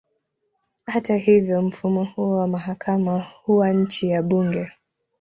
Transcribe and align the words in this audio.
Hata 0.85 1.15
hivyo, 1.15 1.61
mfumo 1.61 2.03
huo 2.03 2.37
wa 2.39 2.47
mahakama 2.47 3.19
huwa 3.45 3.85
chini 3.85 4.11
ya 4.11 4.21
bunge. 4.21 4.71